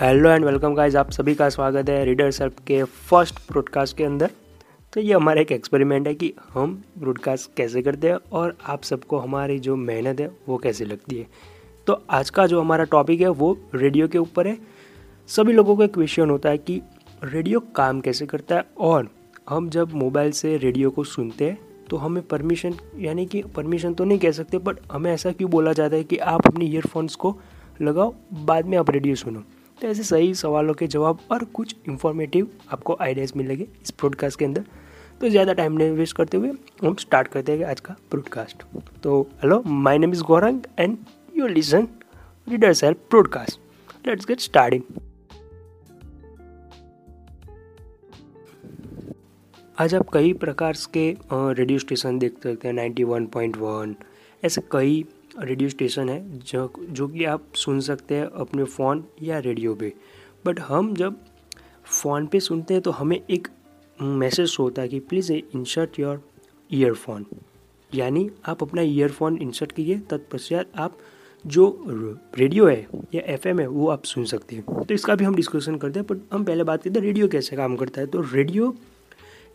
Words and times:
Hello 0.00 0.30
and 0.30 0.44
welcome 0.44 0.74
guys, 0.74 0.94
आप 0.96 1.10
सभी 1.10 1.34
का 1.34 1.48
स्वागत 1.48 1.88
है 1.88 2.04
रीडर 2.04 2.30
सेल्फ 2.30 2.60
के 2.66 2.82
फ़र्स्ट 2.84 3.40
ब्रॉडकास्ट 3.50 3.96
के 3.96 4.04
अंदर। 4.04 4.30
तो 4.92 5.00
ये 5.00 5.12
हमारा 5.14 5.40
एक 5.40 5.52
एक्सपेरिमेंट 5.52 6.06
है 6.06 6.14
कि 6.14 6.32
हम 6.54 6.72
ब्रॉडकास्ट 6.98 7.50
कैसे 7.56 7.82
करते 7.82 8.08
हैं 8.08 8.16
और 8.32 8.56
आप 8.66 8.82
सबको 8.82 9.18
हमारी 9.18 9.58
जो 9.58 9.76
मेहनत 9.76 10.20
है 10.20 10.30
वो 10.48 10.56
कैसे 10.58 10.84
लगती 10.84 11.18
है। 11.18 11.26
तो 11.86 12.00
आज 12.10 12.30
का 12.30 12.46
जो 12.46 12.60
हमारा 12.60 12.84
टॉपिक 12.84 13.20
है 13.20 13.28
वो 13.28 13.52
रेडियो 13.74 14.08
के 14.08 14.18
ऊपर 14.18 14.46
है। 14.46 14.56
सभी 15.28 15.52
लोगों 15.52 15.76
को 15.76 15.84
एक 15.84 15.94
क्वेश्चन 15.94 16.30
होता 16.30 16.48
है 16.48 16.58
कि 16.58 16.80
रेडियो 17.24 17.60
काम 17.76 18.00
कैसे 18.00 18.26
करता 18.26 18.56
है 18.56 18.64
और 18.78 19.08
हम 19.48 19.68
जब 19.68 19.94
मोबाइल 19.94 20.32
से 20.32 20.56
रेडियो 20.56 20.90
को 20.90 21.04
सुनते 21.04 21.44
हैं 21.44 21.58
तो 21.90 21.96
हमें 21.96 22.22
परमिशन 22.26 22.78
यानी 22.98 23.26
कि 23.26 23.42
परमिशन 23.56 23.94
तो 23.94 24.04
नहीं 24.04 24.18
कह 24.18 24.30
सकते 24.32 24.58
बट 24.58 24.80
हमें 24.92 25.12
ऐसा 25.12 25.32
क्यों 25.32 25.50
बोला 25.50 25.72
जाता 25.72 25.96
है 25.96 26.04
कि 26.04 26.16
आप 26.16 26.46
अपने 26.46 26.64
ईयरफोन्स 26.64 27.14
को 27.16 27.38
लगाओ, 27.82 28.14
बाद 28.34 28.66
में 28.66 28.78
आप 28.78 28.90
रेडियो 28.90 29.14
सुनो। 29.14 29.42
तो 29.80 29.88
ऐसे 29.88 30.02
सही 30.02 30.34
सवालों 30.34 30.74
के 30.74 30.86
जवाब 30.86 31.18
और 31.32 31.44
कुछ 31.44 31.74
इन्फॉर्मेटिव 31.88 32.50
आपको 32.72 32.96
आइडियाज़ 33.00 33.32
मिलेंगे 33.36 33.64
इस 33.82 33.92
ब्रॉडकास्ट 33.98 34.38
के 34.38 34.44
अंदर। 34.44 34.64
तो 35.20 35.28
ज़्यादा 35.28 35.52
टाइम 35.52 35.72
नहीं 35.72 35.90
वेस्ट 35.90 36.16
करते 36.16 36.36
हुए 36.36 36.52
हम 36.84 36.94
स्टार्ट 36.94 37.28
करते 37.28 37.52
हैं 37.52 37.64
आज 37.64 37.80
का 37.80 37.94
ब्रॉडकास्ट 38.10 38.62
तो 39.02 39.22
hello 39.42 39.62
my 39.66 39.98
name 39.98 40.12
is 40.12 40.22
Gaurang 40.22 40.60
and 40.78 40.98
you 41.36 41.46
listen 41.46 41.88
reader 42.48 42.72
self 42.72 42.96
broadcast 43.10 43.60
let's 44.08 44.26
get 44.26 44.40
starting 44.40 44.82
आज 49.78 49.94
आप 49.94 50.06
कई 50.12 50.32
प्रकार 50.32 50.76
के 50.94 51.16
रेडियो 51.32 51.78
स्टेशन 51.78 52.18
देख 52.18 52.42
सकते 52.42 52.68
हैं 52.68 52.74
नाइन्टी 52.74 53.04
वन 53.04 53.26
पॉइंट 53.26 53.56
वन 53.56 53.94
ऐसे 54.44 54.60
कई 54.72 55.04
रेडियो 55.38 55.68
स्टेशन 55.68 56.08
है 56.08 56.38
जो 56.38 56.70
जो 56.80 57.06
कि 57.08 57.24
आप 57.24 57.44
सुन 57.56 57.80
सकते 57.80 58.14
हैं 58.14 58.24
अपने 58.24 58.64
फ़ोन 58.66 59.04
या 59.22 59.38
रेडियो 59.38 59.74
पे। 59.74 59.92
बट 60.46 60.60
हम 60.60 60.94
जब 60.94 61.16
फ़ोन 61.84 62.26
पे 62.26 62.40
सुनते 62.40 62.74
हैं 62.74 62.82
तो 62.82 62.90
हमें 62.90 63.20
एक 63.20 63.48
मैसेज 63.98 64.56
होता 64.60 64.82
है 64.82 64.88
कि 64.88 65.00
प्लीज़ 65.00 65.32
इंसर्ट 65.32 65.98
योर 66.00 66.20
ईयरफोन। 66.70 67.26
यानी 67.90 68.28
आप 68.48 68.62
अपना 68.62 68.82
ईयरफोन 68.82 69.36
इंसर्ट 69.42 69.72
कीजिए, 69.72 69.98
तत्पश्चात 70.00 70.70
आप 70.76 70.98
जो 71.44 71.84
रेडियो 72.38 72.66
है 72.66 72.86
या 73.14 73.22
एफएम 73.34 73.60
है, 73.60 73.66
वो 73.66 73.88
आप 73.88 74.04
सुन 74.04 74.24
सकते 74.24 74.56
हैं। 74.56 74.84
तो 74.84 74.94
इसका 74.94 75.14
भी 75.14 75.24
हम 75.24 75.34
डिस्कशन 75.34 75.76
करते 75.76 75.98
हैं, 76.00 76.06
बट 76.06 76.34
हम 76.34 76.44
पहले 76.44 76.64
बात 76.64 76.82
करते 76.82 76.98
हैं 76.98 77.06
रेडियो 77.06 77.28
कैसे 77.28 77.56
काम 77.56 77.76
करता 77.76 78.00
है। 78.00 78.06
तो 78.06 78.20
रेडियो 78.32 78.74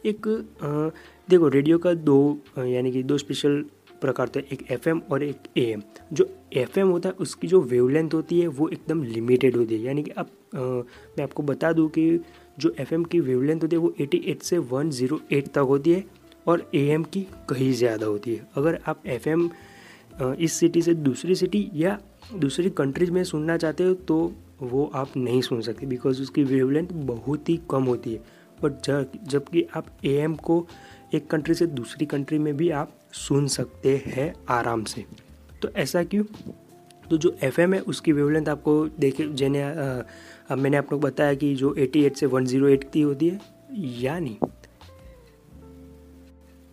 एक 0.05 0.27
देखो, 1.29 1.47
रेडियो 1.47 1.77
का 1.77 1.93
दो 1.93 2.37
यानी 2.57 2.91
कि 2.91 3.03
दो 3.03 3.17
स्पेशल 3.17 3.63
प्रकार 4.05 4.27
होते 4.27 4.39
हैं 4.39 4.47
एक 4.51 4.71
एफएम 4.71 5.01
और 5.11 5.23
एक 5.23 5.47
एएम 5.57 5.81
जो 6.13 6.27
एफएम 6.57 6.89
होता 6.89 7.09
है 7.09 7.15
उसकी 7.19 7.47
जो 7.47 7.61
वेवलेंथ 7.63 8.13
होती 8.13 8.39
है 8.39 8.47
वो 8.49 8.67
एकदम 8.69 9.03
लिमिटेड 9.05 9.55
होती 9.55 9.75
है। 9.75 9.81
यानी 9.81 10.03
कि 10.03 10.11
आप 10.11 10.27
आ, 10.55 10.59
मैं 10.59 11.23
आपको 11.23 11.43
बता 11.43 11.71
दूँ 11.73 11.87
कि 11.89 12.19
जो 12.59 12.73
एफएम 12.79 13.03
की 13.05 13.19
वेवलेंथ 13.21 13.61
होती 13.61 13.75
है 13.75 13.81
वो 13.81 13.93
88 14.01 14.43
से 14.43 14.57
108 14.59 15.47
तक 15.49 15.57
होती 15.69 15.91
है 15.91 16.03
और 16.47 16.69
एएम 16.75 17.03
की 17.05 17.21
कहीं 17.49 17.71
ज़्यादा 17.73 18.05
होती 18.05 18.35
है। 18.35 18.47
अगर 18.57 18.79
आप 18.87 19.01
एफएम 19.07 19.49
इस 20.39 20.53
सिटी 20.53 20.81
से 20.81 20.93
दूसरी 20.95 21.35
सिटी 21.35 21.69
या 21.75 21.97
दूसरी 22.35 22.69
कंट्रीज़ 22.71 23.11
में 23.11 23.23
सुनना 23.23 23.57
चाहते 23.57 23.83
हो 23.83 23.93
तो 24.09 24.17
वो 24.61 24.89
आप 24.95 25.17
नहीं 25.17 25.41
सुन 25.41 25.61
सकते 25.61 25.85
बिकॉज़ 25.85 26.21
उसकी 26.21 26.43
वेवलेंथ 26.45 26.87
बहुत 27.07 27.49
ही 27.49 27.59
कम 27.71 27.83
होती 27.83 28.13
है। 28.13 28.43
बट 28.63 28.85
जबकि 29.29 29.65
आप 29.75 29.87
ए 30.05 30.27
को 30.43 30.65
एक 31.13 31.27
कंट्री 31.29 31.53
से 31.55 31.65
दूसरी 31.67 32.05
कंट्री 32.05 32.37
में 32.39 32.55
भी 32.57 32.69
आप 32.71 32.93
सुन 33.17 33.47
सकते 33.47 34.01
हैं 34.05 34.33
आराम 34.49 34.83
से। 34.83 35.05
तो 35.61 35.69
ऐसा 35.69 36.03
क्यों? 36.03 36.23
तो 37.09 37.17
जो 37.17 37.35
एफएम 37.43 37.73
है, 37.73 37.79
उसकी 37.81 38.11
वेवलेंथ 38.11 38.47
आपको 38.47 38.87
देखे, 38.99 39.27
जैने 39.27 39.61
अब 39.61 40.57
मैंने 40.57 40.77
आप 40.77 40.91
लोग 40.91 41.01
बताया 41.01 41.33
कि 41.33 41.53
जो 41.55 41.73
88 41.75 42.17
से 42.17 42.27
108 42.27 42.83
की 42.93 43.01
होती 43.01 43.29
है 43.29 43.39
या 44.01 44.17
नहीं 44.19 44.37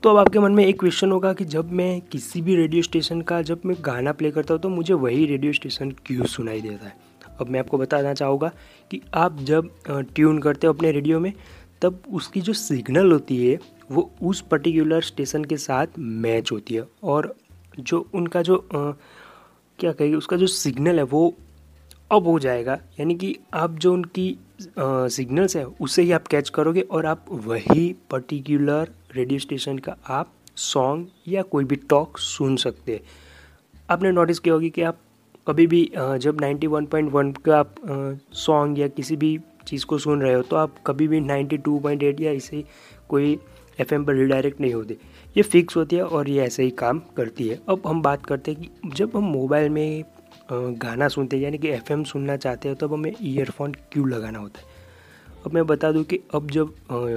तो 0.02 0.10
अब 0.10 0.16
आपके 0.16 0.38
मन 0.38 0.52
में 0.52 0.64
एक 0.64 0.78
क्वेश्चन 0.80 1.10
होगा 1.12 1.32
कि 1.32 1.44
जब 1.44 1.72
मैं 1.72 2.00
किसी 2.02 2.40
भी 2.42 2.54
रेडियो 2.56 2.82
स्टेशन 2.82 3.20
का, 3.20 3.40
जब 3.42 3.60
मैं 3.66 3.76
गाना 3.80 4.12
प्ले 4.12 4.30
करता 4.30 4.54
हूँ 4.54 4.60
तो 4.60 4.68
मुझे 4.68 4.94
वही 4.94 5.26
रेडियो 5.26 5.52
स्टेशन 5.52 5.90
क्यों 6.06 6.24
सुनाई 6.26 6.60
देता 6.60 6.86
है? 6.86 6.94
अब 7.40 7.48
मैं 7.48 7.60
आपको 7.60 7.78
बताना 7.78 8.14
चाहूँगा 8.14 8.50
कि 8.90 9.00
आप 9.14 9.38
जब 9.40 9.68
ट्यून 10.14 10.38
करते 10.38 10.66
हो 10.66 10.72
अपने 10.72 10.90
रेडियो 10.92 11.20
में 11.20 11.32
तब 11.82 12.02
उसकी 12.14 12.40
जो 12.40 12.52
सिग्नल 12.52 13.12
होती 13.12 13.36
है 13.46 13.58
वो 13.90 14.10
उस 14.22 14.40
पर्टिकुलर 14.50 15.02
स्टेशन 15.02 15.44
के 15.44 15.56
साथ 15.56 15.98
मैच 15.98 16.52
होती 16.52 16.74
है। 16.74 16.86
और 17.04 17.34
जो 17.80 18.06
उनका 18.14 18.42
जो 18.42 18.56
आ, 18.56 18.90
क्या 19.78 19.92
कहेगी 19.92 20.14
उसका 20.14 20.36
जो 20.36 20.46
सिग्नल 20.46 20.98
है 20.98 21.02
वो 21.04 21.32
अब 22.10 22.26
हो 22.26 22.38
जाएगा। 22.38 22.72
यानी 23.00 23.14
कि 23.14 23.36
आप 23.54 23.74
जो 23.74 23.92
उनकी 23.92 24.36
सिग्नल्स 24.78 25.56
है 25.56 25.64
उसे 25.64 26.02
ही 26.02 26.12
आप 26.12 26.26
कैच 26.26 26.48
करोगे 26.48 26.80
और 26.80 27.06
आप 27.06 27.24
वही 27.30 27.94
पर्टिकुलर 28.10 28.90
रेडियो 29.16 29.38
स्टेशन 29.38 29.78
का 29.78 29.96
आप 30.08 30.32
सॉन्ग 30.56 31.06
या 31.28 31.42
कोई 31.42 31.64
भी 31.64 31.76
टॉक 31.90 32.18
सुन 32.18 32.56
सकते 32.56 32.92
हैं। 32.92 33.00
आपने 33.90 34.12
नोटिस 34.12 34.38
किया 34.38 34.54
होगी 34.54 34.70
कि 34.70 34.82
आप 34.82 34.98
कभी 35.46 35.66
भी 35.66 35.82
जब 35.96 36.40
91.1 36.40 37.38
का 37.38 37.58
आप 37.58 37.74
सॉन्ग 38.36 38.78
या 38.78 38.88
किसी 38.88 39.16
भी 39.16 39.38
चीज़ 39.62 39.86
को 39.86 39.98
सुन 39.98 40.22
रहे 40.22 40.34
हो 40.34 40.42
तो 40.42 40.56
आप 40.56 40.74
कभी 40.86 41.08
भी 41.08 41.20
92.8 41.20 42.20
या 42.20 42.32
इसे 42.32 42.64
कोई 43.08 43.38
एफएम 43.80 44.04
पर 44.04 44.14
रिडायरेक्ट 44.14 44.60
नहीं 44.60 44.72
होती। 44.74 44.96
ये 45.36 45.42
फिक्स 45.42 45.76
होती 45.76 45.96
है 45.96 46.04
और 46.04 46.28
ये 46.28 46.42
ऐसे 46.42 46.62
ही 46.62 46.70
काम 46.72 46.98
करती 47.16 47.48
है। 47.48 47.58
अब 47.68 47.82
हम 47.86 48.02
बात 48.02 48.26
करते 48.26 48.52
हैं 48.52 48.60
कि 48.60 48.90
जब 48.96 49.16
हम 49.16 49.24
मोबाइल 49.24 49.68
में 49.70 50.04
गाना 50.52 51.08
सुनते 51.08 51.36
हैं, 51.36 51.42
यानी 51.44 51.58
कि 51.58 51.68
एफएम 51.68 52.02
सुनना 52.04 52.36
चाहते 52.36 52.68
हैं, 52.68 52.76
तब 52.78 52.92
हमें 52.92 53.12
ईयरफोन 53.12 53.72
क्यों 53.92 54.08
लगाना 54.08 54.38
होता 54.38 54.60
है? 54.60 54.70
अब 55.46 55.54
मैं 55.54 55.66
बता 55.66 55.90
दूँ 55.92 56.02
कि 56.04 56.18
अब 56.34 56.50
जब 56.50 56.74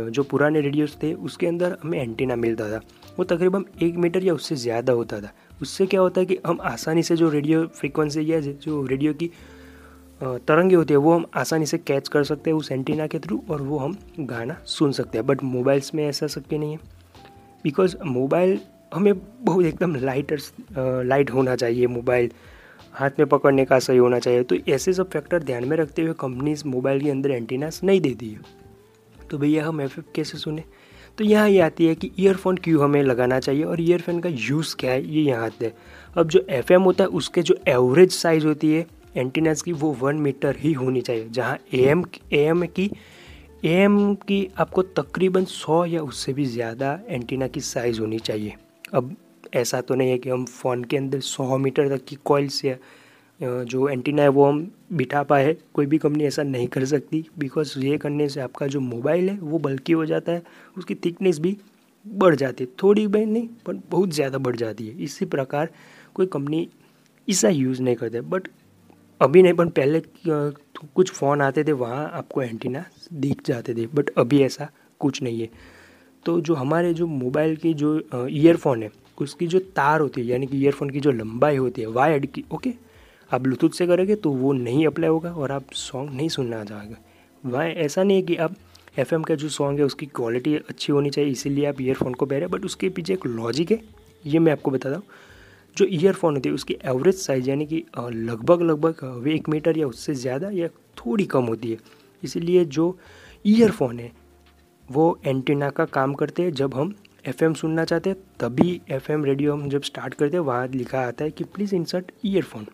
जो 0.09 0.23
पुराने 0.23 0.61
रेडियोस 0.61 0.97
थे, 1.03 1.13
उसके 1.15 1.47
अंदर 1.47 1.77
हमें 1.83 1.99
एंटीना 1.99 2.35
मिलता 2.35 2.69
था। 2.69 2.79
वो 3.17 3.23
तकरीबन 3.25 3.65
एक 3.83 3.95
मीटर 3.95 4.23
या 4.23 4.33
उससे 4.33 4.55
ज़्यादा 4.55 4.93
होता 4.93 5.19
था। 5.21 5.31
उससे 5.61 5.85
क्या 5.85 6.01
होता 6.01 6.21
है 6.21 6.25
कि 6.25 6.37
हम 6.45 6.59
आसानी 6.63 7.03
से 7.03 7.15
जो 7.15 7.29
रेडियो 7.29 7.65
फ्रिक्वेंसी 7.69 8.31
या 8.31 8.39
जो 8.39 8.85
रेडियो 8.85 9.13
की 9.13 9.29
तरंगे 10.21 10.75
होती 10.75 10.93
है, 10.93 10.97
वो 10.97 11.13
हम 11.13 11.25
आसानी 11.35 11.65
से 11.65 11.77
कैच 11.77 12.07
कर 12.07 12.23
सकते 12.23 12.49
हैं 12.49 12.57
उस 12.57 12.71
एंटीना 12.71 13.07
के 13.07 13.19
थ्रू 13.19 13.41
और 13.49 13.61
वो 13.61 13.77
हम 13.77 13.97
गाना 14.19 14.57
सुन 14.65 14.91
सकते 14.91 15.17
हैं। 15.17 15.25
बट 15.27 15.43
मोबाइल्स 15.43 15.93
में 15.95 16.07
ऐसा 16.07 16.27
शक्य 16.27 16.57
नहीं 16.57 16.71
है। 16.71 16.79
बिकॉज़ 17.63 17.95
मोबाइल 18.05 18.59
हमें 18.93 19.13
बहुत 19.45 19.65
एकदम 19.65 19.95
लाइटर 19.95 20.39
लाइट 21.05 21.31
होना 21.31 21.55
चाहिए 21.55 21.87
मोबाइल 21.87 22.31
हाथ 22.93 23.19
में 23.19 23.27
पकड़ने 23.27 23.65
का 23.65 23.79
सही 23.79 23.97
होना 23.97 24.19
चाहिए। 24.19 24.43
तो 24.43 24.55
ऐसे 24.69 24.93
सब 24.93 25.09
फैक्टर 25.09 25.43
ध्यान 25.43 25.65
में 25.65 25.75
रखते 25.77 26.01
हुए 26.01 26.13
कंपनीज़ 26.19 26.63
मोबाइल 26.67 27.01
के 27.01 27.09
अंदर 27.09 27.31
एंटीनास 27.31 27.81
नहीं 27.83 28.01
देती 28.01 28.29
है 28.29 28.63
तो 29.29 29.37
भैया, 29.37 29.65
हम 29.67 29.81
एफ़ 29.81 29.99
कैसे 30.15 30.37
सुने? 30.37 30.63
तो 31.17 31.23
यहाँ 31.23 31.49
ये 31.49 31.55
यह 31.55 31.65
आती 31.65 31.85
है 31.85 31.95
कि 31.95 32.11
ईयरफोन 32.19 32.57
क्यों 32.57 32.83
हमें 32.83 33.01
लगाना 33.03 33.39
चाहिए 33.39 33.63
और 33.63 33.81
ईयरफोन 33.81 34.19
का 34.19 34.29
यूज़ 34.29 34.75
क्या 34.75 34.91
है? 34.91 35.05
ये 35.05 35.21
यहाँ 35.21 35.45
आते 35.45 35.65
हैं। 35.65 35.73
अब 36.17 36.27
जो 36.27 36.45
एफएम 36.49 36.81
होता 36.81 37.03
है, 37.03 37.09
उसके 37.09 37.41
जो 37.41 37.55
एवरेज 37.67 38.11
साइज़ 38.11 38.45
होती 38.45 38.71
है 38.73 38.85
एंटीनास 39.15 39.61
की 39.61 39.71
वो 39.73 39.91
वन 39.93 40.15
मीटर 40.17 40.55
ही 40.55 40.73
होनी 40.73 41.01
चाहिए, 41.01 41.27
जहाँ 41.29 41.57
एम 41.73 42.03
एम 42.33 42.65
की 42.67 42.89
एम 43.65 44.13
की 44.17 44.47
आपको 44.59 44.81
तकरीबन 44.93 45.45
सौ 45.45 45.83
या 45.85 46.01
उससे 46.03 46.33
भी 46.33 46.45
ज़्यादा 46.47 46.99
एंटीना 47.07 47.47
की 47.47 47.61
साइज़ 47.61 47.99
होनी 47.99 48.19
चाहिए। 48.19 48.53
अब 48.93 49.15
ऐसा 49.55 49.81
तो 49.81 49.95
नहीं 49.95 50.09
है 50.09 50.17
कि 50.17 50.29
हम 50.29 50.45
फ़ोन 50.45 50.83
के 50.83 50.97
अंदर 50.97 51.19
सौ 51.21 51.57
मीटर 51.57 51.89
तक 51.89 52.03
की 52.05 52.17
कॉइल्स 52.25 52.63
या 52.65 52.75
जो 53.39 53.87
एंटीना 53.89 54.21
है 54.21 54.29
वो 54.29 54.45
हम 54.45 54.59
बिठा 54.93 55.21
पाए 55.23 55.55
कोई 55.73 55.85
भी 55.85 55.97
कंपनी 55.97 56.23
ऐसा 56.25 56.43
नहीं 56.43 56.67
कर 56.67 56.85
सकती 56.85 57.23
बिकॉज़ 57.39 57.77
ये 57.79 57.97
करने 57.97 58.27
से 58.29 58.41
आपका 58.41 58.67
जो 58.67 58.79
मोबाइल 58.81 59.29
है 59.29 59.37
वो 59.37 59.59
बल्कि 59.59 59.93
हो 59.93 60.05
जाता 60.05 60.31
है, 60.31 60.43
उसकी 60.77 60.95
थिकनेस 60.95 61.39
भी 61.39 61.55
बढ़ 62.05 62.35
जाती 62.35 62.63
है, 62.63 62.69
थोड़ी 62.83 63.05
बहुत 63.07 63.27
नहीं, 63.27 63.47
पर 63.65 63.79
बहुत 63.91 64.09
ज़्यादा 64.11 64.37
बढ़ 64.37 64.55
जाती 64.55 64.87
है। 64.87 65.03
इसी 65.03 65.25
प्रकार 65.27 65.69
कोई 66.15 66.25
कंपनी 66.27 66.67
ऐसा 67.27 67.49
यूज़ 67.49 67.81
नहीं 67.81 67.95
करते 67.95 68.21
बट 68.23 68.47
अभी 69.21 69.41
नहीं 69.41 69.53
पर 69.53 69.69
पहले 69.69 70.01
कुछ 70.25 71.11
फ़ोन 71.11 71.41
आते 71.41 71.63
थे, 71.63 71.71
वहाँ 71.73 72.09
आपको 72.13 72.41
एंटीना 72.41 72.83
दिख 73.13 73.41
जाते 73.45 73.73
थे 73.75 73.85
बट 73.87 74.09
अभी 74.17 74.41
ऐसा 74.43 74.69
कुछ 75.01 75.21
नहीं 75.23 75.41
है। 75.41 75.49
तो 76.25 76.39
जो 76.41 76.53
हमारे 76.55 76.93
जो 76.93 77.07
मोबाइल 77.07 77.55
की 77.55 77.73
जो 77.73 77.97
ईयरफोन 78.29 78.83
है, 78.83 78.91
उसकी 79.17 79.47
जो 79.47 79.59
तार 79.75 80.01
होती 80.01 80.21
है, 80.21 80.27
यानी 80.27 80.47
कि 80.47 80.57
ईयरफोन 80.57 80.89
की 80.89 80.99
जो 80.99 81.11
लंबाई 81.11 81.57
होती 81.57 81.81
है 81.81 81.87
वायर्ड 81.89 82.25
की 82.25 82.43
ओके 82.53 82.73
आप 83.31 83.41
ब्लूटूथ 83.41 83.69
से 83.69 83.87
करोगे 83.87 84.15
तो 84.15 84.31
वो 84.31 84.51
नहीं 84.53 84.85
अप्लाई 84.87 85.09
होगा 85.09 85.31
और 85.31 85.51
आप 85.51 85.71
सॉन्ग 85.73 86.11
नहीं 86.11 86.29
सुनना 86.29 86.63
चाहोगे। 86.65 86.95
वहाँ 87.43 87.65
ऐसा 87.65 88.03
नहीं 88.03 88.17
है 88.17 88.23
कि 88.23 88.35
आप 88.37 88.55
एफ़ 88.99 89.13
का 89.17 89.35
जो 89.35 89.49
सॉन्ग 89.49 89.79
है, 89.79 89.85
उसकी 89.85 90.05
क्वालिटी 90.05 90.55
अच्छी 90.59 90.91
होनी 90.93 91.09
चाहिए, 91.09 91.31
इसीलिए 91.31 91.65
आप 91.65 91.81
ईयरफोन 91.81 92.13
को 92.13 92.25
पहरे 92.25 92.47
बट 92.47 92.65
उसके 92.65 92.89
पीछे 92.89 93.13
एक 93.13 93.25
लॉजिक 93.27 93.71
है, 93.71 93.79
ये 94.25 94.39
मैं 94.39 94.51
आपको 94.51 94.71
बताता 94.71 94.95
हूँ। 94.95 95.03
जो 95.77 95.85
ईयरफोन 95.85 96.35
होती 96.35 96.49
है, 96.49 96.55
उसकी 96.55 96.77
एवरेज 96.85 97.15
साइज़ 97.15 97.49
यानी 97.49 97.65
कि 97.65 97.83
लगभग 97.99 98.61
लगभग 98.61 99.03
वे 99.23 99.33
एक 99.35 99.49
मीटर 99.49 99.77
या 99.77 99.87
उससे 99.87 100.13
ज़्यादा 100.15 100.49
या 100.51 100.67
थोड़ी 100.97 101.25
कम 101.25 101.45
होती 101.45 101.71
है। 101.71 101.77
इसीलिए 102.23 102.63
जो 102.67 102.97
ईयरफोन 103.45 103.99
है, 103.99 104.11
वो 104.89 105.19
एंटीना 105.25 105.69
का 105.69 105.85
काम 105.87 106.13
करते 106.13 106.43
हैं। 106.43 106.51
जब 106.53 106.75
हम 106.75 106.93
एफएम 107.27 107.53
सुनना 107.53 107.83
चाहते 107.85 108.09
हैं, 108.09 108.17
तभी 108.39 108.81
एफएम 108.91 109.25
रेडियो 109.25 109.53
हम 109.53 109.69
जब 109.69 109.81
स्टार्ट 109.83 110.13
करते 110.13 110.37
हैं, 110.37 110.43
वहाँ 110.43 110.67
लिखा 110.67 111.01
आता 111.01 111.23
है 111.25 111.31
कि 111.31 111.43
प्लीज़ 111.45 111.75
इंसर्ट 111.75 112.11
ईयरफोन 112.25 112.65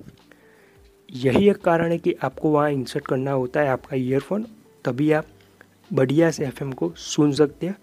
यही 1.10 1.50
एक 1.50 1.62
कारण 1.62 1.92
है 1.92 1.98
कि 1.98 2.14
आपको 2.24 2.50
वहाँ 2.50 2.72
इंसर्ट 2.72 3.06
करना 3.06 3.32
होता 3.32 3.62
है 3.62 3.70
आपका 3.70 3.96
ईयरफोन 3.96 4.46
तभी 4.86 5.12
आप 5.12 5.26
बढ़िया 5.92 6.30
से 6.32 6.46
एफएम 6.46 6.72
को 6.72 6.92
सुन 6.98 7.32
सकते 7.34 7.68
हैं। 7.68 7.76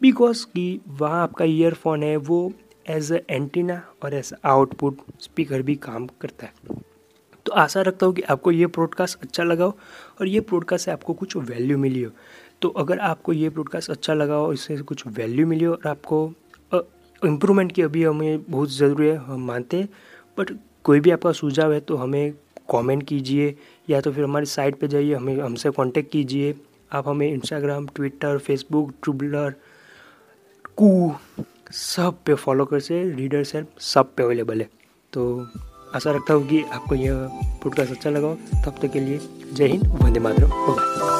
बिकॉज़ 0.00 0.44
कि 0.46 0.80
वहाँ 0.90 1.22
आपका 1.22 1.44
ईयरफोन 1.44 2.02
है, 2.02 2.16
वो 2.16 2.52
एज 2.88 3.12
अ 3.12 3.18
एंटीना 3.30 3.82
और 4.02 4.14
एज 4.14 4.32
आउटपुट 4.44 4.98
स्पीकर 5.20 5.62
भी 5.62 5.74
काम 5.76 6.06
करता 6.20 6.46
है। 6.46 6.74
तो 7.46 7.52
आशा 7.52 7.80
रखता 7.80 8.06
हूँ 8.06 8.14
कि 8.14 8.22
आपको 8.22 8.50
ये 8.50 8.66
प्रोडकास्ट 8.66 9.18
अच्छा 9.22 9.42
लगा 9.44 9.64
हो 9.64 9.76
और 10.20 10.28
ये 10.28 10.40
प्रोडकास्ट 10.40 10.84
से 10.84 10.90
आपको 10.90 11.14
कुछ 11.14 11.36
वैल्यू 11.36 11.78
मिली 11.78 12.02
हो। 12.02 12.10
तो 12.62 12.68
अगर 12.68 12.98
आपको 12.98 13.32
ये 13.32 13.48
प्रोडकास्ट 13.50 13.90
अच्छा 13.90 14.14
लगा 14.14 14.34
हो, 14.34 14.52
इससे 14.52 14.76
कुछ 14.78 15.06
वैल्यू 15.06 15.46
मिली 15.46 15.64
हो 15.64 15.72
और 15.72 15.88
आपको 15.88 16.32
इम्प्रूवमेंट 17.22 17.72
की 17.72 17.82
अभी 17.82 18.02
हमें 18.04 18.42
बहुत 18.50 18.70
ज़रूरी 18.70 19.06
है, 19.08 19.16
हम 19.16 19.46
मानते 19.46 19.76
हैं। 19.76 19.88
बट 20.38 20.50
कोई 20.84 21.00
भी 21.00 21.10
आपका 21.10 21.32
सुझाव 21.32 21.72
है 21.72 21.80
तो 21.80 21.96
हमें 21.96 22.32
कमेंट 22.70 23.02
कीजिए 23.02 23.54
या 23.90 24.00
तो 24.00 24.12
फिर 24.12 24.24
हमारी 24.24 24.46
साइट 24.46 24.78
पे 24.80 24.88
जाइए, 24.88 25.14
हमें, 25.14 25.40
हमसे 25.40 25.70
कांटेक्ट 25.70 26.10
कीजिए। 26.12 26.54
आप 26.92 27.08
हमें 27.08 27.28
इंस्टाग्राम 27.28 27.86
ट्विटर 27.86 28.38
फेसबुक 28.38 28.92
ट्रूबलर 29.02 29.54
कू 30.76 31.14
सब 31.72 32.18
पे 32.26 32.34
फॉलो 32.34 32.64
कर 32.64 32.80
से 32.80 33.10
रीडर 33.10 33.44
सेल्फ 33.44 33.66
सब 33.80 34.14
पे 34.14 34.22
अवेलेबल 34.22 34.60
है। 34.60 34.68
तो 35.12 35.48
आशा 35.94 36.10
रखता 36.10 36.34
हूँ 36.34 36.48
कि 36.48 36.62
आपको 36.62 36.94
यह 36.94 37.28
पॉडकास्ट 37.32 37.90
अच्छा 37.90 38.10
लगा 38.10 38.34
तब 38.34 38.74
तक 38.82 38.92
के 38.92 39.00
लिए 39.00 39.20
जय 39.52 39.66
हिंद, 39.66 39.86
वंदे 39.86 40.20
मातरम 40.20 40.48
बाय 40.48 41.15